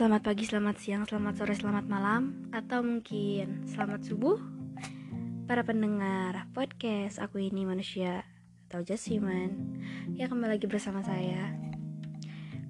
Selamat 0.00 0.32
pagi, 0.32 0.48
selamat 0.48 0.76
siang, 0.80 1.04
selamat 1.04 1.34
sore, 1.36 1.52
selamat 1.52 1.84
malam, 1.84 2.48
atau 2.56 2.80
mungkin 2.80 3.68
selamat 3.68 4.08
subuh. 4.08 4.40
Para 5.44 5.60
pendengar 5.60 6.48
podcast 6.56 7.20
Aku 7.20 7.36
Ini 7.36 7.68
Manusia 7.68 8.24
atau 8.64 8.80
Just 8.80 9.12
Human. 9.12 9.76
Ya 10.16 10.24
kembali 10.24 10.56
lagi 10.56 10.64
bersama 10.64 11.04
saya. 11.04 11.52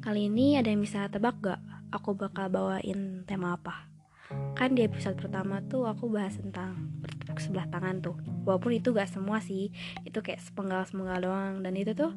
Kali 0.03 0.27
ini 0.27 0.59
ada 0.59 0.75
yang 0.75 0.83
bisa 0.83 1.07
tebak 1.07 1.39
gak? 1.39 1.63
Aku 1.95 2.19
bakal 2.19 2.51
bawain 2.51 3.23
tema 3.31 3.55
apa? 3.55 3.87
Kan 4.59 4.75
di 4.75 4.83
episode 4.83 5.15
pertama 5.15 5.63
tuh 5.71 5.87
aku 5.87 6.11
bahas 6.11 6.35
tentang 6.35 6.99
bertepuk 6.99 7.39
sebelah 7.39 7.71
tangan 7.71 8.03
tuh. 8.03 8.19
Walaupun 8.43 8.75
itu 8.75 8.91
gak 8.91 9.07
semua 9.07 9.39
sih, 9.39 9.71
itu 10.03 10.19
kayak 10.19 10.43
sepenggal-sepenggal 10.51 11.23
doang. 11.23 11.63
Dan 11.63 11.79
itu 11.79 11.95
tuh 11.95 12.11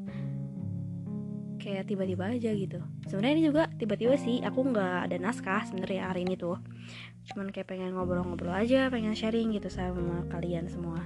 kayak 1.63 1.87
tiba-tiba 1.87 2.27
aja 2.27 2.51
gitu. 2.51 2.83
Sebenarnya 3.07 3.33
ini 3.39 3.43
juga 3.47 3.63
tiba-tiba 3.79 4.19
sih 4.19 4.43
aku 4.43 4.67
nggak 4.67 5.07
ada 5.07 5.15
naskah 5.15 5.63
sebenarnya 5.63 6.11
hari 6.11 6.27
ini 6.27 6.35
tuh. 6.35 6.59
Cuman 7.31 7.55
kayak 7.55 7.71
pengen 7.71 7.95
ngobrol-ngobrol 7.95 8.51
aja 8.51 8.91
pengen 8.91 9.15
sharing 9.15 9.55
gitu 9.55 9.71
sama 9.71 10.27
kalian 10.27 10.67
semua. 10.67 10.99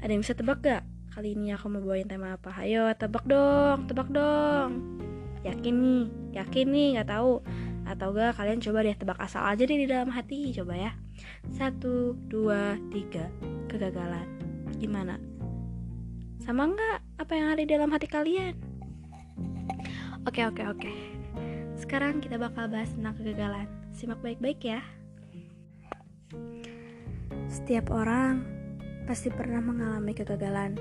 Ada 0.00 0.16
yang 0.16 0.24
bisa 0.24 0.32
tebak 0.32 0.64
gak 0.64 0.82
kali 1.12 1.36
ini 1.36 1.52
aku 1.52 1.68
mau 1.68 1.84
bawain 1.84 2.08
tema 2.08 2.40
apa? 2.40 2.56
Ayo 2.64 2.88
tebak 2.96 3.28
dong 3.28 3.84
tebak 3.84 4.08
dong. 4.08 4.80
Yakin 5.44 5.76
nih 5.76 6.04
yakin 6.40 6.66
nih 6.72 6.88
nggak 6.96 7.12
tahu. 7.12 7.44
Atau 7.84 8.16
gak 8.16 8.40
kalian 8.40 8.64
coba 8.64 8.86
deh 8.86 8.96
tebak 8.96 9.18
asal 9.20 9.44
aja 9.44 9.60
deh 9.60 9.76
di 9.76 9.84
dalam 9.84 10.08
hati 10.08 10.56
coba 10.56 10.80
ya. 10.80 10.92
Satu 11.52 12.16
dua 12.32 12.80
tiga. 12.88 13.28
Kegagalan. 13.68 14.24
Gimana? 14.80 15.20
Sama 16.40 16.72
nggak 16.72 17.20
apa 17.20 17.32
yang 17.36 17.52
ada 17.52 17.60
di 17.60 17.68
dalam 17.68 17.92
hati 17.92 18.08
kalian 18.08 18.69
Oke 20.30 20.46
oke 20.46 20.62
oke. 20.62 20.92
Sekarang 21.74 22.22
kita 22.22 22.38
bakal 22.38 22.70
bahas 22.70 22.86
tentang 22.94 23.18
kegagalan. 23.18 23.66
Simak 23.90 24.22
baik-baik 24.22 24.62
ya. 24.62 24.78
Setiap 27.50 27.90
orang 27.90 28.46
pasti 29.10 29.26
pernah 29.34 29.58
mengalami 29.58 30.14
kegagalan. 30.14 30.78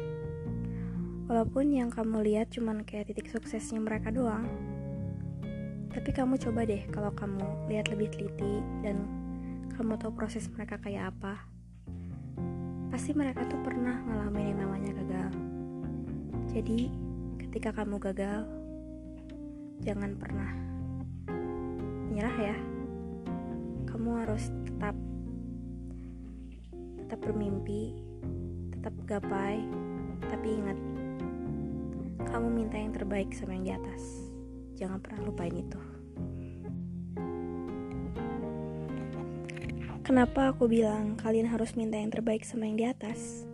Walaupun 1.26 1.74
yang 1.74 1.90
kamu 1.90 2.30
lihat 2.30 2.54
cuman 2.54 2.86
kayak 2.86 3.10
titik 3.10 3.26
suksesnya 3.26 3.82
mereka 3.82 4.14
doang. 4.14 4.46
Tapi 5.98 6.14
kamu 6.14 6.38
coba 6.38 6.70
deh 6.70 6.86
kalau 6.94 7.10
kamu 7.10 7.74
lihat 7.74 7.90
lebih 7.90 8.14
teliti 8.14 8.62
dan 8.86 9.02
kamu 9.74 9.98
tahu 9.98 10.14
proses 10.14 10.46
mereka 10.54 10.78
kayak 10.78 11.10
apa. 11.10 11.42
Pasti 12.94 13.18
mereka 13.18 13.50
tuh 13.50 13.58
pernah 13.66 13.98
ngalamin 13.98 14.54
yang 14.54 14.60
namanya 14.62 14.94
gagal. 14.94 15.30
Jadi, 16.54 16.94
ketika 17.42 17.74
kamu 17.74 17.98
gagal, 17.98 18.59
jangan 19.84 20.16
pernah 20.20 20.52
menyerah 22.10 22.38
ya 22.52 22.58
kamu 23.88 24.10
harus 24.26 24.52
tetap 24.68 24.96
tetap 27.00 27.20
bermimpi 27.24 27.96
tetap 28.76 28.94
gapai 29.08 29.64
tapi 30.28 30.48
ingat 30.60 30.78
kamu 32.30 32.48
minta 32.52 32.78
yang 32.78 32.94
terbaik 32.94 33.32
sama 33.34 33.58
yang 33.58 33.66
di 33.66 33.74
atas 33.74 34.02
jangan 34.76 35.00
pernah 35.02 35.26
lupain 35.26 35.56
itu 35.56 35.80
Kenapa 40.10 40.50
aku 40.50 40.66
bilang 40.66 41.14
kalian 41.22 41.46
harus 41.54 41.78
minta 41.78 41.94
yang 41.94 42.10
terbaik 42.10 42.42
sama 42.42 42.66
yang 42.66 42.82
di 42.82 42.86
atas? 42.90 43.46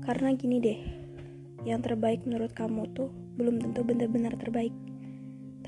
Karena 0.00 0.32
gini 0.32 0.56
deh, 0.56 0.80
yang 1.68 1.84
terbaik 1.84 2.24
menurut 2.24 2.56
kamu 2.56 2.88
tuh 2.96 3.12
belum 3.36 3.60
tentu 3.60 3.84
benar-benar 3.84 4.40
terbaik. 4.40 4.72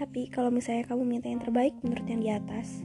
Tapi 0.03 0.27
kalau 0.34 0.50
misalnya 0.50 0.83
kamu 0.91 1.06
minta 1.06 1.31
yang 1.31 1.39
terbaik 1.39 1.78
menurut 1.78 2.03
yang 2.11 2.19
di 2.19 2.31
atas, 2.34 2.83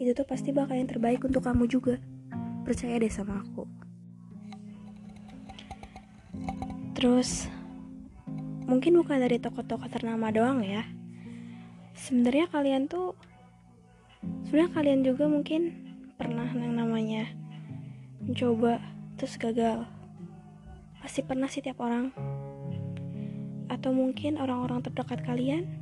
itu 0.00 0.16
tuh 0.16 0.24
pasti 0.24 0.56
bakal 0.56 0.72
yang 0.72 0.88
terbaik 0.88 1.20
untuk 1.20 1.44
kamu 1.44 1.68
juga. 1.68 2.00
Percaya 2.64 2.96
deh 2.96 3.12
sama 3.12 3.44
aku. 3.44 3.68
Terus, 6.96 7.52
mungkin 8.64 9.04
bukan 9.04 9.20
dari 9.20 9.36
toko-toko 9.36 9.84
ternama 9.92 10.32
doang 10.32 10.64
ya. 10.64 10.88
Sebenarnya 11.92 12.48
kalian 12.48 12.88
tuh, 12.88 13.12
sebenarnya 14.48 14.72
kalian 14.72 15.00
juga 15.04 15.28
mungkin 15.28 15.76
pernah 16.16 16.48
yang 16.56 16.72
namanya 16.72 17.28
mencoba 18.24 18.80
terus 19.20 19.36
gagal. 19.36 19.84
Pasti 21.04 21.20
pernah 21.20 21.52
sih 21.52 21.60
tiap 21.60 21.84
orang. 21.84 22.16
Atau 23.68 23.92
mungkin 23.92 24.40
orang-orang 24.40 24.80
terdekat 24.80 25.20
kalian 25.20 25.75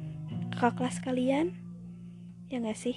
kakak 0.55 0.79
kelas 0.79 1.03
kalian? 1.03 1.51
Ya 2.47 2.63
gak 2.63 2.79
sih? 2.79 2.95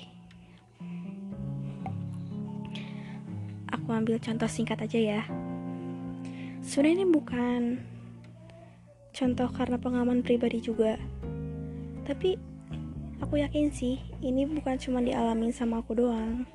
Aku 3.73 3.89
ambil 3.89 4.21
contoh 4.21 4.45
singkat 4.45 4.77
aja 4.77 5.01
ya. 5.01 5.21
Sebenarnya 6.61 7.01
ini 7.01 7.07
bukan 7.09 7.61
contoh 9.09 9.49
karena 9.49 9.81
pengalaman 9.81 10.21
pribadi 10.21 10.61
juga. 10.61 11.01
Tapi 12.05 12.37
aku 13.25 13.41
yakin 13.41 13.73
sih 13.73 13.97
ini 14.21 14.45
bukan 14.45 14.77
cuma 14.77 15.01
dialamin 15.01 15.49
sama 15.49 15.81
aku 15.81 15.97
doang. 15.97 16.45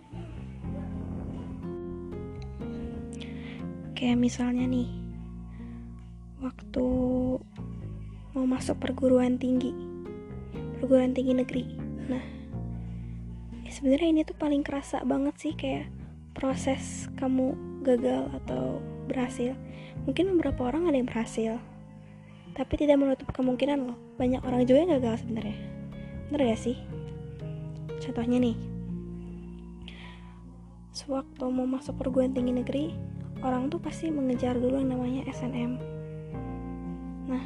Kayak 3.99 4.23
misalnya 4.23 4.71
nih 4.71 4.87
waktu 6.39 6.87
mau 8.39 8.47
masuk 8.47 8.79
perguruan 8.79 9.35
tinggi 9.35 9.92
perguruan 10.83 11.15
tinggi 11.15 11.39
negeri. 11.39 11.65
Nah 12.11 12.25
ya 13.63 13.71
sebenarnya 13.71 14.09
ini 14.11 14.21
tuh 14.27 14.35
paling 14.35 14.67
kerasa 14.67 15.07
banget 15.07 15.35
sih 15.39 15.55
kayak 15.55 15.87
proses 16.35 17.07
kamu 17.15 17.55
gagal 17.87 18.27
atau 18.43 18.83
berhasil. 19.07 19.55
Mungkin 20.03 20.35
beberapa 20.35 20.67
orang 20.67 20.91
ada 20.91 20.99
yang 20.99 21.07
berhasil 21.07 21.63
tapi 22.53 22.77
tidak 22.77 23.01
menutup 23.01 23.31
kemungkinan 23.33 23.89
loh 23.89 23.97
banyak 24.21 24.43
orang 24.43 24.67
juga 24.67 24.83
yang 24.83 24.93
gagal 24.99 25.23
sebenarnya. 25.23 25.57
Bener 26.29 26.53
gak 26.53 26.61
sih? 26.61 26.77
Contohnya 28.03 28.43
nih 28.43 28.73
sewaktu 30.93 31.49
mau 31.49 31.65
masuk 31.65 31.97
perguruan 31.97 32.37
tinggi 32.37 32.53
negeri 32.53 32.85
orang 33.41 33.73
tuh 33.73 33.81
pasti 33.81 34.13
mengejar 34.13 34.61
dulu 34.61 34.77
yang 34.77 34.93
namanya 34.93 35.25
SNM 35.25 35.81
nah 37.27 37.45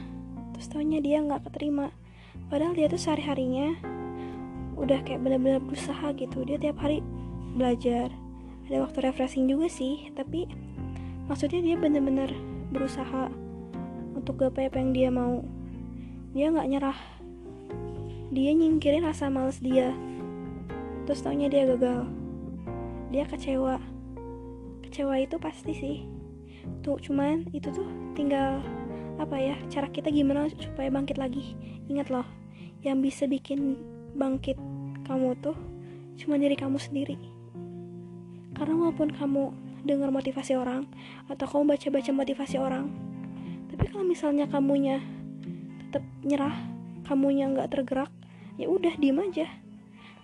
terus 0.53 0.66
tahunya 0.66 0.98
dia 0.98 1.22
nggak 1.22 1.47
keterima 1.47 1.94
padahal 2.47 2.75
dia 2.79 2.87
tuh 2.87 3.01
sehari-harinya 3.01 3.75
udah 4.77 5.01
kayak 5.03 5.25
benar-benar 5.25 5.59
berusaha 5.65 6.12
gitu. 6.15 6.45
Dia 6.45 6.61
tiap 6.61 6.79
hari 6.79 7.01
belajar. 7.57 8.12
Ada 8.69 8.83
waktu 8.83 8.99
refreshing 9.09 9.49
juga 9.49 9.71
sih 9.71 10.12
tapi 10.12 10.47
maksudnya 11.27 11.62
dia 11.62 11.77
benar-benar 11.79 12.31
berusaha 12.71 13.31
untuk 14.12 14.43
gapai 14.43 14.69
apa 14.69 14.79
yang 14.79 14.93
dia 14.93 15.09
mau. 15.09 15.43
Dia 16.37 16.53
nggak 16.53 16.69
nyerah. 16.69 16.99
Dia 18.31 18.51
nyingkirin 18.53 19.07
rasa 19.07 19.33
males 19.33 19.63
dia. 19.63 19.95
Terus 21.09 21.23
taunya 21.23 21.49
dia 21.49 21.65
gagal. 21.65 22.05
Dia 23.15 23.25
kecewa. 23.25 23.81
Kecewa 24.84 25.15
itu 25.23 25.39
pasti 25.39 25.73
sih. 25.73 25.97
Tuh 26.83 26.99
cuman 26.99 27.47
itu 27.55 27.71
tuh 27.71 27.87
tinggal 28.19 28.61
apa 29.17 29.41
ya 29.41 29.57
cara 29.73 29.89
kita 29.89 30.13
gimana 30.13 30.45
supaya 30.53 30.93
bangkit 30.93 31.17
lagi 31.17 31.57
ingat 31.86 32.10
loh 32.10 32.26
yang 32.82 33.02
bisa 33.02 33.26
bikin 33.26 33.78
bangkit 34.14 34.58
kamu 35.06 35.38
tuh 35.42 35.56
cuma 36.16 36.41
diri 36.41 36.56
kamu 36.58 36.78
sendiri. 36.80 37.19
Karena 38.56 38.74
walaupun 38.74 39.12
kamu 39.12 39.42
dengar 39.86 40.10
motivasi 40.10 40.58
orang 40.58 40.88
atau 41.30 41.47
kamu 41.47 41.76
baca-baca 41.76 42.10
motivasi 42.10 42.58
orang 42.58 42.91
tapi 43.70 43.92
kalau 43.92 44.08
misalnya 44.08 44.48
kamunya 44.48 45.04
tetap 45.86 46.03
nyerah 46.24 46.56
kamunya 47.06 47.47
nggak 47.50 47.71
tergerak 47.71 48.10
ya 48.56 48.66
udah 48.66 48.94
diem 48.98 49.21
aja. 49.21 49.47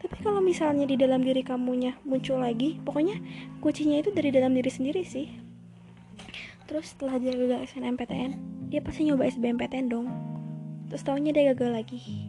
Tapi 0.03 0.19
kalau 0.19 0.43
misalnya 0.43 0.82
di 0.82 0.99
dalam 0.99 1.23
diri 1.23 1.47
kamunya 1.47 1.94
muncul 2.03 2.43
lagi 2.43 2.82
pokoknya 2.82 3.23
kuncinya 3.62 4.03
itu 4.03 4.11
dari 4.11 4.35
dalam 4.35 4.56
diri 4.56 4.70
sendiri 4.73 5.06
sih. 5.06 5.31
Terus 6.67 6.97
setelah 6.97 7.20
dia 7.20 7.37
gagal 7.37 7.70
SNMPTN 7.70 8.31
dia 8.73 8.81
pasti 8.81 9.05
nyoba 9.05 9.29
SBMPTN 9.29 9.87
dong 9.93 10.08
terus 10.93 11.09
tahunnya 11.09 11.33
dia 11.33 11.56
gagal 11.56 11.73
lagi. 11.73 12.29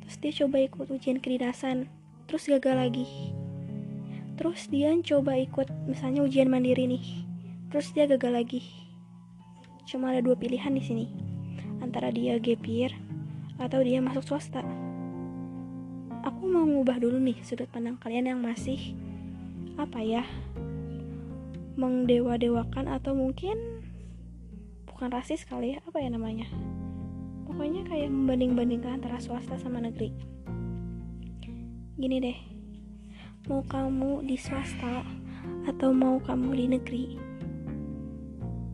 Terus 0.00 0.16
dia 0.16 0.32
coba 0.32 0.64
ikut 0.64 0.88
ujian 0.88 1.20
kedinasan 1.20 1.92
terus 2.24 2.48
gagal 2.48 2.72
lagi. 2.72 3.04
Terus 4.40 4.72
dia 4.72 4.96
coba 5.04 5.36
ikut 5.36 5.68
misalnya 5.84 6.24
ujian 6.24 6.48
mandiri 6.48 6.88
nih 6.88 7.04
terus 7.68 7.92
dia 7.92 8.08
gagal 8.08 8.32
lagi. 8.32 8.64
Cuma 9.84 10.08
ada 10.08 10.24
dua 10.24 10.40
pilihan 10.40 10.72
di 10.72 10.80
sini 10.80 11.06
antara 11.84 12.08
dia 12.08 12.40
gap 12.40 12.64
atau 13.60 13.84
dia 13.84 14.00
masuk 14.00 14.24
swasta. 14.24 14.64
Aku 16.24 16.48
mau 16.48 16.64
ngubah 16.64 16.96
dulu 16.96 17.20
nih 17.20 17.44
sudut 17.44 17.68
pandang 17.68 18.00
kalian 18.00 18.32
yang 18.32 18.40
masih 18.40 18.96
apa 19.76 20.00
ya 20.00 20.24
mengdewa-dewakan 21.76 22.88
atau 22.88 23.12
mungkin 23.12 23.84
bukan 24.88 25.12
rasis 25.12 25.44
kali 25.44 25.76
ya 25.76 25.84
apa 25.84 26.00
ya 26.00 26.08
namanya 26.08 26.48
pokoknya 27.60 27.84
kayak 27.92 28.08
membanding-bandingkan 28.08 29.04
antara 29.04 29.20
swasta 29.20 29.52
sama 29.60 29.84
negeri. 29.84 30.16
Gini 32.00 32.16
deh. 32.16 32.38
Mau 33.52 33.60
kamu 33.60 34.24
di 34.24 34.40
swasta 34.40 35.04
atau 35.68 35.92
mau 35.92 36.16
kamu 36.24 36.56
di 36.56 36.64
negeri 36.72 37.04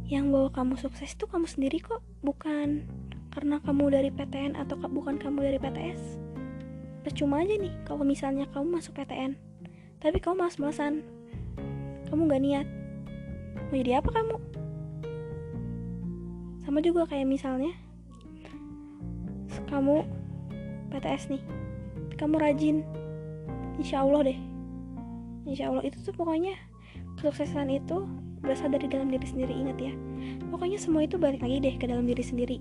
yang 0.07 0.31
bawa 0.31 0.55
kamu 0.55 0.79
sukses 0.79 1.19
itu 1.19 1.27
kamu 1.27 1.51
sendiri 1.51 1.83
kok 1.83 1.99
bukan 2.23 2.87
karena 3.35 3.59
kamu 3.59 3.91
dari 3.91 4.15
PTN 4.15 4.55
atau 4.55 4.79
bukan 4.79 5.19
kamu 5.19 5.51
dari 5.51 5.59
PTS 5.59 6.23
percuma 7.03 7.43
aja 7.43 7.59
nih 7.59 7.75
kalau 7.83 8.07
misalnya 8.07 8.47
kamu 8.55 8.79
masuk 8.79 9.03
PTN 9.03 9.35
tapi 9.99 10.23
kamu 10.23 10.47
malas-malasan. 10.47 11.03
Kamu 12.07 12.31
gak 12.31 12.39
niat. 12.39 12.67
Mau 13.67 13.83
jadi 13.83 13.99
apa 13.99 14.15
kamu? 14.15 14.39
Sama 16.63 16.79
juga 16.79 17.03
kayak 17.11 17.27
misalnya 17.27 17.75
kamu 19.69 20.07
PTS 20.91 21.31
nih. 21.35 21.43
Kamu 22.17 22.41
rajin. 22.41 22.87
Insya 23.77 24.03
Allah 24.03 24.33
deh. 24.33 24.39
Insya 25.45 25.69
Allah. 25.69 25.85
Itu 25.85 26.01
tuh 26.01 26.15
pokoknya 26.17 26.57
kesuksesan 27.21 27.69
itu 27.69 28.09
berasal 28.41 28.73
dari 28.73 28.89
dalam 28.89 29.13
diri 29.13 29.27
sendiri. 29.27 29.53
Ingat 29.53 29.79
ya. 29.79 29.93
Pokoknya 30.49 30.79
semua 30.81 31.05
itu 31.05 31.21
balik 31.21 31.45
lagi 31.45 31.61
deh 31.61 31.75
ke 31.77 31.85
dalam 31.85 32.09
diri 32.09 32.25
sendiri. 32.25 32.59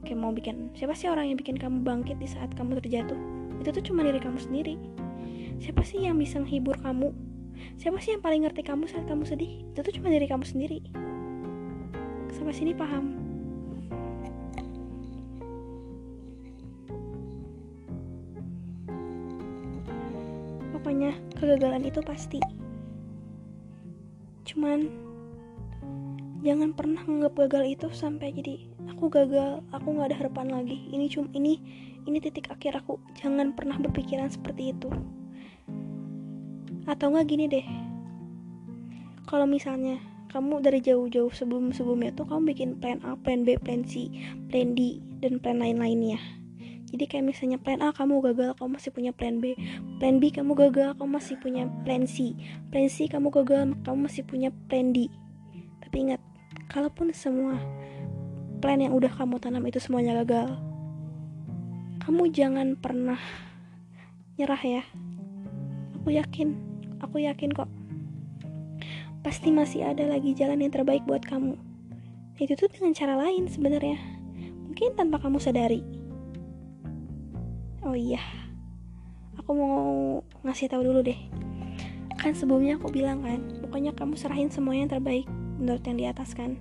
Kayak 0.00 0.18
mau 0.18 0.32
bikin 0.32 0.72
siapa 0.72 0.96
sih 0.96 1.12
orang 1.12 1.28
yang 1.28 1.36
bikin 1.36 1.60
kamu 1.60 1.84
bangkit 1.84 2.16
di 2.16 2.28
saat 2.30 2.56
kamu 2.56 2.80
terjatuh? 2.80 3.18
Itu 3.60 3.68
tuh 3.76 3.84
cuma 3.92 4.00
diri 4.00 4.16
kamu 4.16 4.40
sendiri. 4.40 4.80
Siapa 5.60 5.84
sih 5.84 6.08
yang 6.08 6.16
bisa 6.16 6.40
menghibur 6.40 6.72
kamu? 6.80 7.12
Siapa 7.76 8.00
sih 8.00 8.16
yang 8.16 8.24
paling 8.24 8.48
ngerti 8.48 8.64
kamu 8.64 8.88
saat 8.88 9.04
kamu 9.04 9.28
sedih? 9.28 9.60
Itu 9.76 9.84
tuh 9.84 9.92
cuma 9.92 10.08
diri 10.08 10.24
kamu 10.24 10.44
sendiri. 10.48 10.80
Sampai 12.32 12.56
sini 12.56 12.72
paham 12.72 13.29
kegagalan 21.50 21.82
itu 21.82 21.98
pasti. 22.06 22.38
Cuman 24.46 24.86
jangan 26.46 26.70
pernah 26.78 27.02
menganggap 27.02 27.50
gagal 27.50 27.64
itu 27.74 27.86
sampai 27.90 28.30
jadi 28.30 28.70
aku 28.86 29.10
gagal 29.10 29.58
aku 29.74 29.86
nggak 29.90 30.14
ada 30.14 30.16
harapan 30.22 30.46
lagi. 30.54 30.78
Ini 30.94 31.10
cuma 31.10 31.26
ini 31.34 31.58
ini 32.06 32.22
titik 32.22 32.54
akhir 32.54 32.86
aku. 32.86 33.02
Jangan 33.18 33.58
pernah 33.58 33.82
berpikiran 33.82 34.30
seperti 34.30 34.70
itu. 34.70 34.94
Atau 36.86 37.10
nggak 37.10 37.26
gini 37.26 37.50
deh. 37.50 37.66
Kalau 39.26 39.50
misalnya 39.50 39.98
kamu 40.30 40.62
dari 40.62 40.78
jauh-jauh 40.78 41.34
sebelum 41.34 41.74
sebelumnya 41.74 42.14
tuh 42.14 42.30
kamu 42.30 42.54
bikin 42.54 42.70
plan 42.78 43.02
A, 43.02 43.18
plan 43.18 43.42
B, 43.42 43.58
plan 43.58 43.82
C, 43.82 44.06
plan 44.54 44.78
D 44.78 45.02
dan 45.18 45.42
plan 45.42 45.58
lain-lainnya. 45.58 46.39
Jadi 46.90 47.04
kayak 47.06 47.24
misalnya 47.30 47.58
plan 47.62 47.78
A 47.78 47.94
kamu 47.94 48.18
gagal, 48.30 48.58
kamu 48.58 48.76
masih 48.78 48.90
punya 48.90 49.14
plan 49.14 49.38
B. 49.38 49.54
Plan 50.02 50.18
B 50.18 50.34
kamu 50.34 50.58
gagal, 50.58 50.98
kamu 50.98 51.10
masih 51.22 51.38
punya 51.38 51.70
plan 51.86 52.02
C. 52.02 52.34
Plan 52.74 52.90
C 52.90 53.06
kamu 53.06 53.30
gagal, 53.30 53.78
kamu 53.86 53.98
masih 54.10 54.22
punya 54.26 54.50
plan 54.66 54.90
D. 54.90 55.06
Tapi 55.86 55.96
ingat, 56.10 56.20
kalaupun 56.66 57.14
semua 57.14 57.62
plan 58.58 58.82
yang 58.82 58.92
udah 58.92 59.08
kamu 59.14 59.38
tanam 59.38 59.62
itu 59.70 59.78
semuanya 59.78 60.18
gagal, 60.26 60.58
kamu 62.02 62.26
jangan 62.34 62.74
pernah 62.74 63.22
nyerah 64.34 64.62
ya. 64.66 64.82
Aku 66.02 66.10
yakin, 66.10 66.58
aku 66.98 67.22
yakin 67.22 67.54
kok. 67.54 67.70
Pasti 69.20 69.52
masih 69.52 69.84
ada 69.84 70.08
lagi 70.10 70.32
jalan 70.32 70.64
yang 70.64 70.72
terbaik 70.72 71.06
buat 71.06 71.22
kamu. 71.22 71.54
Itu 72.40 72.56
tuh 72.56 72.72
dengan 72.72 72.96
cara 72.96 73.20
lain 73.20 73.46
sebenarnya. 73.52 74.00
Mungkin 74.64 74.96
tanpa 74.96 75.20
kamu 75.20 75.36
sadari. 75.36 75.99
Oh 77.90 77.98
iya, 77.98 78.22
aku 79.34 79.50
mau 79.50 80.22
ngasih 80.46 80.70
tahu 80.70 80.86
dulu 80.86 81.02
deh. 81.02 81.18
Kan 82.14 82.38
sebelumnya 82.38 82.78
aku 82.78 82.86
bilang 82.86 83.18
kan, 83.18 83.42
pokoknya 83.66 83.90
kamu 83.98 84.14
serahin 84.14 84.46
semua 84.46 84.78
yang 84.78 84.86
terbaik 84.86 85.26
menurut 85.58 85.82
yang 85.82 85.98
di 85.98 86.06
atas 86.06 86.30
kan. 86.30 86.54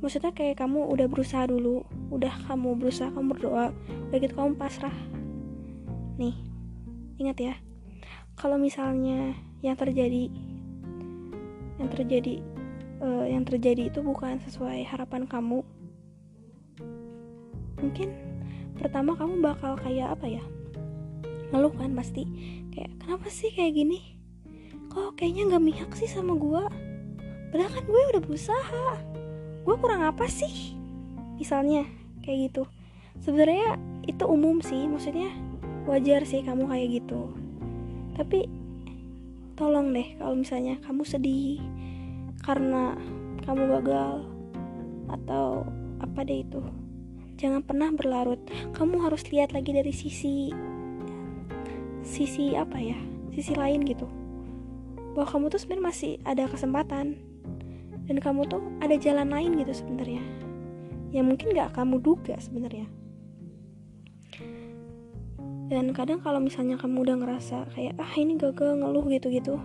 Maksudnya 0.00 0.32
kayak 0.32 0.56
kamu 0.56 0.88
udah 0.88 1.12
berusaha 1.12 1.44
dulu 1.44 1.84
udah 2.08 2.32
kamu 2.48 2.72
berusaha 2.72 3.12
kamu 3.12 3.36
berdoa 3.36 3.68
udah 4.08 4.16
gitu 4.16 4.32
kamu 4.32 4.56
pasrah. 4.56 4.96
Nih 6.16 6.32
ingat 7.20 7.36
ya. 7.36 7.54
Kalau 8.40 8.56
misalnya 8.56 9.36
yang 9.60 9.76
terjadi 9.76 10.32
yang 11.76 11.88
terjadi 11.92 12.40
uh, 13.04 13.28
yang 13.28 13.44
terjadi 13.44 13.92
itu 13.92 14.00
bukan 14.00 14.40
sesuai 14.40 14.88
harapan 14.88 15.28
kamu 15.28 15.60
mungkin 17.76 18.35
pertama 18.76 19.16
kamu 19.16 19.40
bakal 19.40 19.76
kayak 19.80 20.14
apa 20.16 20.26
ya? 20.28 20.44
Ngeluh 21.50 21.74
kan 21.74 21.92
pasti. 21.96 22.24
Kayak 22.72 22.92
kenapa 23.00 23.26
sih 23.32 23.50
kayak 23.52 23.72
gini? 23.72 24.00
Kok 24.92 25.16
kayaknya 25.16 25.52
nggak 25.52 25.64
mihak 25.64 25.90
sih 25.96 26.08
sama 26.08 26.36
gua? 26.36 26.68
Padahal 27.50 27.72
kan 27.72 27.84
gue 27.88 28.02
udah 28.12 28.22
berusaha. 28.22 28.86
Gue 29.64 29.76
kurang 29.80 30.02
apa 30.04 30.28
sih? 30.28 30.76
Misalnya 31.40 31.88
kayak 32.20 32.52
gitu. 32.52 32.68
Sebenarnya 33.22 33.80
itu 34.04 34.24
umum 34.28 34.60
sih 34.60 34.84
maksudnya 34.86 35.32
wajar 35.88 36.26
sih 36.28 36.42
kamu 36.44 36.68
kayak 36.68 37.02
gitu. 37.02 37.32
Tapi 38.12 38.48
tolong 39.56 39.94
deh 39.96 40.20
kalau 40.20 40.36
misalnya 40.36 40.76
kamu 40.84 41.02
sedih 41.06 41.64
karena 42.44 42.92
kamu 43.48 43.80
gagal 43.80 44.26
atau 45.08 45.64
apa 46.02 46.20
deh 46.26 46.44
itu 46.44 46.60
jangan 47.36 47.60
pernah 47.62 47.92
berlarut. 47.92 48.40
Kamu 48.72 49.04
harus 49.04 49.24
lihat 49.28 49.52
lagi 49.52 49.72
dari 49.72 49.92
sisi 49.92 50.50
sisi 52.00 52.56
apa 52.56 52.80
ya? 52.80 52.96
Sisi 53.32 53.52
lain 53.52 53.84
gitu. 53.84 54.08
Bahwa 55.12 55.28
kamu 55.28 55.52
tuh 55.52 55.60
sebenarnya 55.60 55.86
masih 55.88 56.12
ada 56.24 56.44
kesempatan. 56.48 57.16
Dan 58.06 58.16
kamu 58.22 58.46
tuh 58.48 58.62
ada 58.80 58.94
jalan 58.96 59.28
lain 59.32 59.60
gitu 59.60 59.72
sebenarnya. 59.72 60.22
Yang 61.10 61.26
mungkin 61.26 61.46
gak 61.56 61.74
kamu 61.74 62.00
duga 62.00 62.36
sebenarnya. 62.40 62.86
Dan 65.66 65.90
kadang 65.90 66.22
kalau 66.22 66.38
misalnya 66.38 66.78
kamu 66.78 67.02
udah 67.02 67.16
ngerasa 67.18 67.74
kayak 67.74 67.98
ah 67.98 68.12
ini 68.14 68.38
gagal 68.38 68.78
ngeluh 68.78 69.02
gitu-gitu 69.10 69.58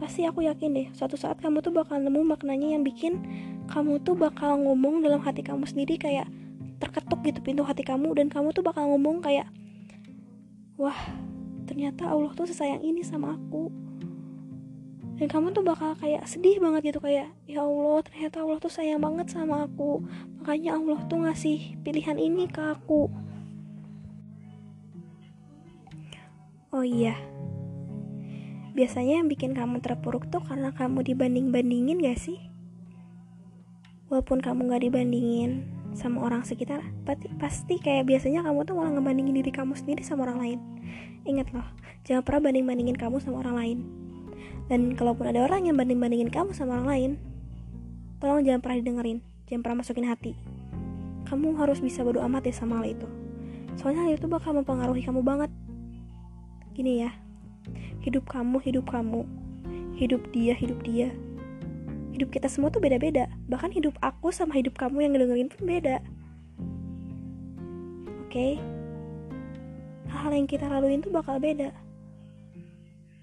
pasti 0.00 0.24
aku 0.24 0.48
yakin 0.48 0.72
deh 0.72 0.88
suatu 0.96 1.20
saat 1.20 1.36
kamu 1.44 1.60
tuh 1.60 1.76
bakal 1.76 2.00
nemu 2.00 2.24
maknanya 2.24 2.72
yang 2.72 2.80
bikin 2.80 3.20
kamu 3.68 4.00
tuh 4.00 4.16
bakal 4.16 4.56
ngomong 4.56 5.04
dalam 5.04 5.20
hati 5.20 5.44
kamu 5.44 5.68
sendiri 5.68 6.00
kayak 6.00 6.24
terketuk 6.80 7.20
gitu 7.22 7.38
pintu 7.44 7.62
hati 7.62 7.84
kamu 7.84 8.16
dan 8.16 8.32
kamu 8.32 8.56
tuh 8.56 8.64
bakal 8.64 8.88
ngomong 8.88 9.20
kayak 9.20 9.46
wah 10.80 10.96
ternyata 11.68 12.08
Allah 12.10 12.32
tuh 12.34 12.50
sesayang 12.50 12.82
ini 12.82 13.06
sama 13.06 13.38
aku. 13.38 13.70
Dan 15.20 15.28
kamu 15.28 15.52
tuh 15.52 15.60
bakal 15.60 15.92
kayak 16.00 16.24
sedih 16.24 16.56
banget 16.58 16.90
gitu 16.90 16.98
kayak 17.04 17.28
ya 17.44 17.60
Allah 17.60 18.00
ternyata 18.00 18.40
Allah 18.40 18.56
tuh 18.56 18.72
sayang 18.72 19.04
banget 19.04 19.28
sama 19.28 19.68
aku. 19.68 20.00
Makanya 20.40 20.80
Allah 20.80 20.98
tuh 21.06 21.20
ngasih 21.22 21.76
pilihan 21.84 22.16
ini 22.16 22.48
ke 22.48 22.58
aku. 22.58 23.12
Oh 26.72 26.80
iya. 26.80 27.20
Biasanya 28.72 29.20
yang 29.20 29.28
bikin 29.28 29.52
kamu 29.52 29.84
terpuruk 29.84 30.32
tuh 30.32 30.40
karena 30.40 30.72
kamu 30.72 31.04
dibanding-bandingin 31.04 32.00
gak 32.00 32.16
sih? 32.16 32.40
Walaupun 34.08 34.40
kamu 34.40 34.72
gak 34.72 34.88
dibandingin 34.88 35.79
sama 36.00 36.24
orang 36.24 36.48
sekitar 36.48 36.80
pasti 37.04 37.28
pasti 37.36 37.74
kayak 37.76 38.08
biasanya 38.08 38.40
kamu 38.40 38.64
tuh 38.64 38.74
malah 38.80 38.96
ngebandingin 38.96 39.36
diri 39.36 39.52
kamu 39.52 39.76
sendiri 39.76 40.00
sama 40.00 40.24
orang 40.24 40.40
lain 40.40 40.58
ingat 41.28 41.52
loh 41.52 41.68
jangan 42.08 42.24
pernah 42.24 42.48
banding-bandingin 42.48 42.96
kamu 42.96 43.20
sama 43.20 43.44
orang 43.44 43.56
lain 43.60 43.78
dan 44.70 44.94
kalaupun 44.94 45.26
ada 45.26 45.42
orang 45.42 45.66
yang 45.66 45.74
banding-bandingin 45.74 46.30
kamu 46.30 46.54
sama 46.54 46.78
orang 46.78 46.86
lain, 46.86 47.10
tolong 48.22 48.46
jangan 48.46 48.62
pernah 48.62 48.78
didengerin, 48.78 49.18
jangan 49.50 49.60
pernah 49.66 49.78
masukin 49.82 50.06
hati. 50.06 50.32
Kamu 51.26 51.58
harus 51.58 51.82
bisa 51.82 52.06
bodo 52.06 52.22
amat 52.22 52.46
ya 52.46 52.54
sama 52.54 52.78
hal 52.78 52.94
itu. 52.94 53.08
Soalnya 53.74 54.06
hal 54.06 54.14
itu 54.14 54.30
bakal 54.30 54.54
mempengaruhi 54.54 55.02
kamu 55.02 55.26
banget. 55.26 55.50
Gini 56.70 57.02
ya, 57.02 57.10
hidup 58.06 58.30
kamu, 58.30 58.62
hidup 58.62 58.86
kamu, 58.86 59.26
hidup 59.98 60.22
dia, 60.30 60.54
hidup 60.54 60.78
dia. 60.86 61.10
Hidup 62.20 62.36
kita 62.36 62.52
semua 62.52 62.68
tuh 62.68 62.84
beda-beda. 62.84 63.32
Bahkan 63.48 63.72
hidup 63.72 63.96
aku 64.04 64.28
sama 64.28 64.60
hidup 64.60 64.76
kamu 64.76 65.08
yang 65.08 65.16
ngedengerin 65.16 65.48
pun 65.48 65.64
beda. 65.64 66.04
Oke? 68.28 68.28
Okay? 68.28 68.52
Hal-hal 70.12 70.36
yang 70.36 70.44
kita 70.44 70.68
laluin 70.68 71.00
tuh 71.00 71.08
bakal 71.08 71.40
beda. 71.40 71.72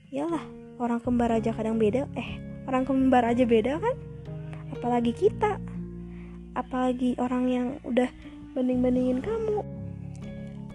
Yalah, 0.09 0.41
orang 0.77 1.01
kembar 1.01 1.33
aja 1.33 1.49
kadang 1.53 1.81
beda 1.81 2.05
eh 2.13 2.37
orang 2.69 2.85
kembar 2.85 3.25
aja 3.25 3.43
beda 3.43 3.81
kan 3.81 3.95
apalagi 4.73 5.11
kita 5.13 5.57
apalagi 6.53 7.17
orang 7.17 7.43
yang 7.49 7.67
udah 7.85 8.09
banding-bandingin 8.53 9.21
kamu 9.21 9.65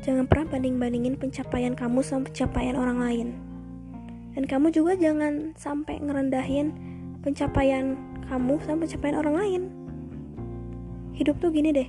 jangan 0.02 0.26
pernah 0.26 0.58
banding-bandingin 0.58 1.14
pencapaian 1.14 1.74
kamu 1.78 2.02
sama 2.02 2.26
pencapaian 2.30 2.74
orang 2.74 2.98
lain 2.98 3.28
dan 4.34 4.44
kamu 4.46 4.74
juga 4.74 4.98
jangan 4.98 5.54
sampai 5.54 6.02
ngerendahin 6.02 6.74
pencapaian 7.22 7.94
kamu 8.32 8.56
sama 8.64 8.88
pencapaian 8.88 9.20
orang 9.20 9.36
lain. 9.36 9.62
Hidup 11.12 11.36
tuh 11.36 11.52
gini 11.52 11.68
deh. 11.68 11.88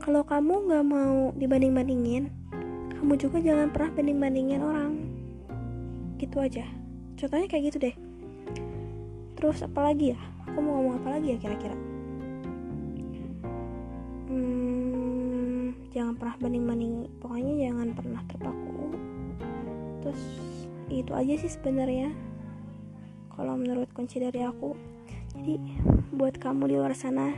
Kalau 0.00 0.24
kamu 0.24 0.72
gak 0.72 0.84
mau 0.88 1.36
dibanding-bandingin 1.36 2.32
kamu 3.02 3.18
juga 3.18 3.42
jangan 3.42 3.66
pernah 3.74 3.90
banding-bandingin 3.98 4.62
orang. 4.62 4.92
Gitu 6.22 6.38
aja. 6.38 6.62
Contohnya 7.18 7.50
kayak 7.50 7.74
gitu 7.74 7.82
deh. 7.82 7.94
Terus 9.34 9.60
apa 9.60 9.90
lagi 9.90 10.14
ya? 10.14 10.20
Aku 10.46 10.62
mau 10.62 10.78
ngomong 10.78 11.02
apa 11.02 11.18
lagi 11.18 11.34
ya 11.34 11.38
kira-kira? 11.42 11.74
Hmm, 14.30 15.74
jangan 15.90 16.14
pernah 16.14 16.38
banding-banding. 16.46 17.10
Pokoknya 17.18 17.54
jangan 17.68 17.88
pernah 17.90 18.22
terpaku. 18.30 18.94
Terus 20.06 20.22
itu 20.88 21.12
aja 21.12 21.34
sih 21.42 21.50
sebenarnya. 21.50 22.14
Kalau 23.34 23.58
menurut 23.58 23.90
kunci 23.90 24.22
dari 24.22 24.46
aku 24.46 24.91
jadi 25.36 25.56
buat 26.12 26.36
kamu 26.36 26.68
di 26.68 26.74
luar 26.76 26.92
sana 26.92 27.32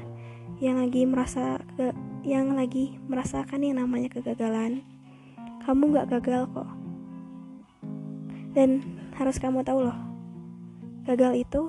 yang 0.59 0.79
lagi 0.79 1.07
merasa 1.07 1.63
ke 1.79 1.95
yang 2.25 2.57
lagi 2.57 2.97
merasakan 3.07 3.61
yang 3.61 3.83
namanya 3.83 4.09
kegagalan 4.09 4.81
kamu 5.65 5.97
nggak 5.97 6.09
gagal 6.19 6.49
kok. 6.53 6.71
Dan 8.55 8.85
harus 9.19 9.37
kamu 9.41 9.65
tahu 9.65 9.89
loh 9.89 9.99
gagal 11.05 11.37
itu 11.37 11.69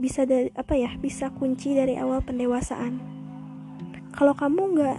bisa 0.00 0.24
dari 0.24 0.52
apa 0.52 0.74
ya 0.74 0.96
bisa 0.98 1.30
kunci 1.32 1.72
dari 1.76 1.96
awal 1.96 2.20
pendewasaan. 2.24 3.00
Kalau 4.12 4.34
kamu 4.34 4.62
nggak 4.74 4.98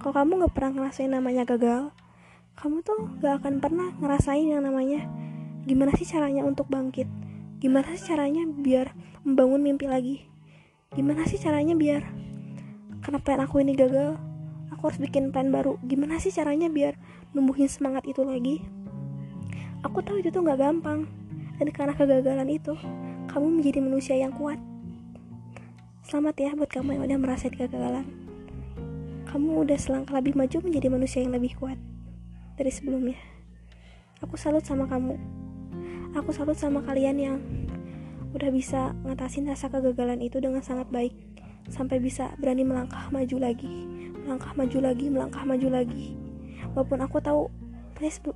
kalau 0.00 0.14
kamu 0.16 0.32
nggak 0.40 0.54
pernah 0.56 0.72
ngerasain 0.80 1.12
namanya 1.12 1.44
gagal 1.44 1.92
kamu 2.60 2.84
tuh 2.84 3.08
nggak 3.20 3.40
akan 3.40 3.54
pernah 3.60 3.88
ngerasain 4.00 4.44
yang 4.44 4.60
namanya 4.60 5.08
gimana 5.64 5.96
sih 5.96 6.04
caranya 6.04 6.44
untuk 6.44 6.68
bangkit 6.68 7.08
gimana 7.60 7.92
sih 7.94 8.10
caranya 8.10 8.48
biar 8.48 8.96
membangun 9.22 9.60
mimpi 9.60 9.86
lagi 9.86 10.16
gimana 10.96 11.28
sih 11.28 11.38
caranya 11.38 11.76
biar 11.76 12.02
karena 13.04 13.20
plan 13.20 13.44
aku 13.44 13.62
ini 13.62 13.76
gagal 13.76 14.16
aku 14.72 14.90
harus 14.90 14.98
bikin 14.98 15.30
plan 15.30 15.52
baru 15.52 15.76
gimana 15.84 16.16
sih 16.18 16.32
caranya 16.32 16.72
biar 16.72 16.96
numbuhin 17.36 17.68
semangat 17.68 18.08
itu 18.08 18.24
lagi 18.24 18.64
aku 19.86 20.00
tahu 20.00 20.24
itu 20.24 20.32
tuh 20.32 20.42
nggak 20.42 20.58
gampang 20.58 21.06
dan 21.60 21.68
karena 21.76 21.92
kegagalan 21.92 22.48
itu 22.48 22.72
kamu 23.28 23.60
menjadi 23.60 23.78
manusia 23.84 24.16
yang 24.16 24.32
kuat. 24.32 24.56
Selamat 26.02 26.34
ya 26.40 26.50
buat 26.56 26.66
kamu 26.66 26.98
yang 26.98 27.02
udah 27.06 27.18
merasakan 27.20 27.54
kegagalan. 27.54 28.06
Kamu 29.28 29.62
udah 29.62 29.78
selangkah 29.78 30.18
lebih 30.18 30.34
maju 30.34 30.58
menjadi 30.66 30.88
manusia 30.90 31.20
yang 31.22 31.36
lebih 31.36 31.54
kuat 31.60 31.78
dari 32.58 32.72
sebelumnya. 32.72 33.20
Aku 34.24 34.34
salut 34.34 34.66
sama 34.66 34.90
kamu. 34.90 35.39
Aku 36.10 36.34
salut 36.34 36.58
sama 36.58 36.82
kalian 36.82 37.16
yang 37.22 37.36
udah 38.34 38.50
bisa 38.50 38.90
ngatasin 39.06 39.46
rasa 39.46 39.70
kegagalan 39.70 40.18
itu 40.18 40.42
dengan 40.42 40.58
sangat 40.58 40.90
baik. 40.90 41.14
Sampai 41.70 42.02
bisa 42.02 42.34
berani 42.42 42.66
melangkah 42.66 43.06
maju 43.14 43.36
lagi, 43.38 43.86
melangkah 44.26 44.50
maju 44.58 44.78
lagi, 44.82 45.06
melangkah 45.06 45.46
maju 45.46 45.68
lagi. 45.70 46.18
Walaupun 46.74 46.98
aku 47.06 47.22
tahu 47.22 47.46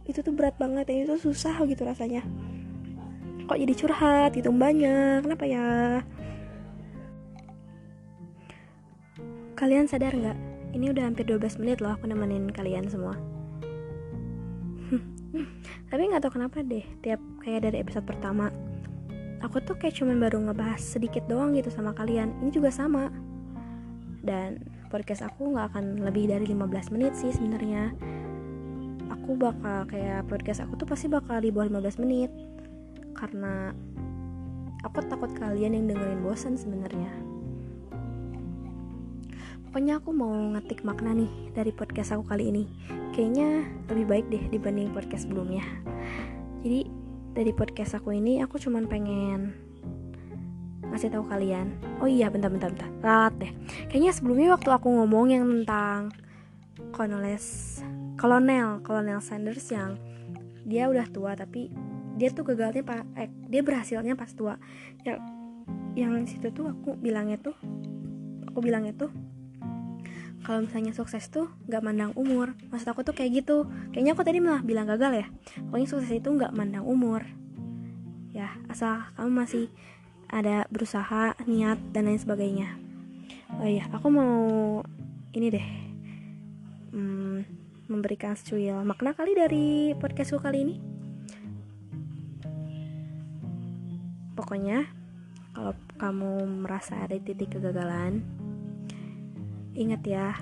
itu 0.07 0.23
tuh 0.23 0.31
berat 0.31 0.55
banget 0.55 0.87
ya 0.87 1.03
itu 1.03 1.19
susah 1.19 1.67
gitu 1.67 1.83
rasanya. 1.83 2.23
Kok 3.51 3.59
jadi 3.59 3.75
curhat 3.75 4.31
gitu 4.39 4.55
banyak 4.55 5.27
kenapa 5.27 5.43
ya? 5.43 5.67
Kalian 9.59 9.91
sadar 9.91 10.15
nggak? 10.15 10.39
Ini 10.79 10.95
udah 10.95 11.11
hampir 11.11 11.27
12 11.27 11.59
menit 11.59 11.83
loh 11.83 11.99
aku 11.99 12.07
nemenin 12.07 12.55
kalian 12.55 12.87
semua. 12.87 13.19
Tapi 15.91 16.03
nggak 16.07 16.23
tahu 16.23 16.39
kenapa 16.39 16.63
deh 16.63 16.87
tiap 17.03 17.19
kayak 17.45 17.71
dari 17.71 17.85
episode 17.85 18.09
pertama 18.09 18.49
aku 19.45 19.61
tuh 19.61 19.77
kayak 19.77 20.01
cuman 20.01 20.17
baru 20.17 20.41
ngebahas 20.49 20.81
sedikit 20.81 21.23
doang 21.29 21.53
gitu 21.55 21.69
sama 21.69 21.93
kalian 21.93 22.33
ini 22.41 22.51
juga 22.51 22.73
sama 22.73 23.13
dan 24.25 24.65
podcast 24.89 25.29
aku 25.29 25.53
nggak 25.53 25.77
akan 25.77 26.01
lebih 26.01 26.33
dari 26.33 26.49
15 26.49 26.95
menit 26.97 27.13
sih 27.13 27.31
sebenarnya 27.31 27.93
aku 29.13 29.37
bakal 29.37 29.85
kayak 29.85 30.25
podcast 30.27 30.65
aku 30.65 30.81
tuh 30.81 30.89
pasti 30.89 31.13
bakal 31.13 31.39
di 31.45 31.53
bawah 31.53 31.69
15 31.69 32.01
menit 32.01 32.33
karena 33.15 33.77
aku 34.85 35.01
takut 35.09 35.33
kalian 35.33 35.73
yang 35.73 35.87
dengerin 35.89 36.21
bosan 36.21 36.55
sebenarnya. 36.61 37.09
Pokoknya 39.65 39.99
aku 39.99 40.15
mau 40.15 40.31
ngetik 40.55 40.87
makna 40.87 41.17
nih 41.17 41.31
dari 41.51 41.75
podcast 41.75 42.15
aku 42.15 42.31
kali 42.31 42.53
ini. 42.53 42.65
Kayaknya 43.11 43.67
lebih 43.91 44.07
baik 44.07 44.27
deh 44.31 44.45
dibanding 44.53 44.95
podcast 44.95 45.27
sebelumnya. 45.27 45.65
Dari 47.35 47.51
podcast 47.51 47.99
aku 47.99 48.15
ini 48.15 48.39
aku 48.39 48.63
cuman 48.63 48.87
pengen 48.87 49.51
ngasih 50.87 51.11
tahu 51.11 51.27
kalian. 51.27 51.75
Oh 51.99 52.07
iya, 52.07 52.31
bentar-bentar, 52.31 52.71
bentar. 52.71 52.91
Ralat 53.03 53.35
deh. 53.43 53.53
Kayaknya 53.91 54.13
sebelumnya 54.15 54.55
waktu 54.55 54.71
aku 54.71 54.87
ngomong 54.87 55.27
yang 55.35 55.45
tentang 55.51 56.15
Konoles, 56.95 57.83
Kolonel, 58.15 58.79
Kolonel 58.87 59.19
Sanders 59.19 59.67
yang 59.75 59.99
dia 60.63 60.87
udah 60.87 61.11
tua 61.11 61.35
tapi 61.35 61.75
dia 62.15 62.31
tuh 62.31 62.47
gagalnya 62.47 62.87
pak 62.87 63.03
eh, 63.19 63.29
dia 63.51 63.61
berhasilnya 63.61 64.15
pas 64.15 64.31
tua 64.33 64.57
yang 65.03 65.19
yang 65.99 66.25
situ 66.25 66.55
tuh 66.55 66.71
aku 66.71 66.95
bilangnya 66.97 67.37
tuh 67.37 67.55
aku 68.49 68.59
bilangnya 68.63 68.95
tuh 68.95 69.11
kalau 70.45 70.61
misalnya 70.69 70.93
sukses 70.93 71.25
tuh 71.33 71.49
nggak 71.67 71.81
mandang 71.81 72.13
umur. 72.15 72.53
Maksud 72.69 72.93
aku 72.93 73.01
tuh 73.01 73.17
kayak 73.17 73.43
gitu. 73.43 73.65
Kayaknya 73.97 74.13
aku 74.13 74.23
tadi 74.23 74.39
malah 74.45 74.61
bilang 74.61 74.85
gagal 74.85 75.25
ya. 75.25 75.27
Pokoknya 75.67 75.89
sukses 75.89 76.13
itu 76.13 76.29
nggak 76.29 76.53
mandang 76.53 76.85
umur. 76.85 77.25
Ya 78.37 78.53
asal 78.69 79.09
kamu 79.17 79.31
masih 79.33 79.73
ada 80.29 80.69
berusaha 80.69 81.33
niat 81.49 81.81
dan 81.97 82.13
lain 82.13 82.21
sebagainya. 82.21 82.77
Oh 83.57 83.65
iya 83.65 83.89
aku 83.89 84.13
mau 84.13 84.37
ini 85.33 85.47
deh. 85.49 85.67
Hmm, 86.93 87.43
memberikan 87.89 88.37
secuil 88.37 88.85
makna 88.85 89.17
kali 89.17 89.33
dari 89.33 89.97
podcastku 89.97 90.39
kali 90.45 90.59
ini. 90.61 90.77
Pokoknya, 94.35 94.91
kalau 95.55 95.79
kamu 95.95 96.67
merasa 96.67 96.99
ada 96.99 97.15
titik 97.23 97.55
kegagalan, 97.55 98.27
ingat 99.75 100.03
ya, 100.07 100.39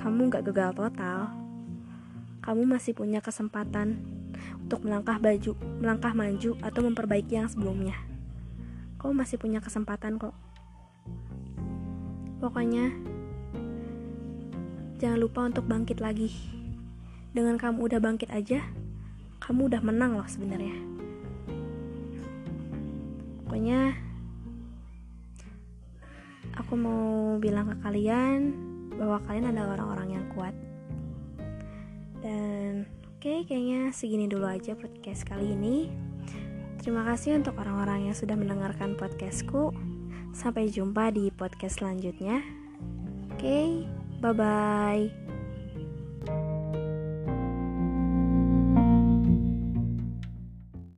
kamu 0.00 0.28
gak 0.28 0.44
gagal 0.52 0.76
total. 0.76 1.32
Kamu 2.44 2.68
masih 2.68 2.92
punya 2.92 3.24
kesempatan 3.24 4.04
untuk 4.60 4.84
melangkah 4.84 5.16
baju, 5.16 5.56
melangkah 5.80 6.12
maju 6.12 6.60
atau 6.60 6.80
memperbaiki 6.84 7.40
yang 7.40 7.48
sebelumnya. 7.48 7.96
Kamu 9.00 9.16
masih 9.16 9.40
punya 9.40 9.64
kesempatan 9.64 10.20
kok. 10.20 10.36
Pokoknya, 12.44 12.92
jangan 15.00 15.18
lupa 15.18 15.48
untuk 15.48 15.64
bangkit 15.64 16.04
lagi. 16.04 16.28
Dengan 17.32 17.56
kamu 17.56 17.88
udah 17.88 18.00
bangkit 18.04 18.28
aja, 18.28 18.60
kamu 19.40 19.72
udah 19.72 19.80
menang 19.80 20.20
loh 20.20 20.28
sebenarnya 20.28 20.94
pokoknya 23.54 23.94
aku 26.58 26.74
mau 26.78 27.36
bilang 27.42 27.70
ke 27.70 27.76
kalian 27.82 28.54
bahwa 28.94 29.18
kalian 29.26 29.50
adalah 29.50 29.78
orang-orang 29.78 30.08
yang 30.20 30.26
kuat. 30.34 30.54
Dan 32.22 32.88
oke 33.04 33.20
okay, 33.20 33.38
kayaknya 33.44 33.90
segini 33.90 34.30
dulu 34.30 34.46
aja 34.48 34.78
podcast 34.78 35.26
kali 35.26 35.52
ini. 35.52 35.90
Terima 36.80 37.04
kasih 37.08 37.40
untuk 37.40 37.56
orang-orang 37.56 38.12
yang 38.12 38.16
sudah 38.16 38.36
mendengarkan 38.36 38.94
podcastku. 38.94 39.72
Sampai 40.34 40.66
jumpa 40.68 41.14
di 41.14 41.30
podcast 41.30 41.78
selanjutnya. 41.80 42.42
Oke 43.34 43.38
okay, 43.38 43.68
bye 44.22 44.34
bye 44.34 45.23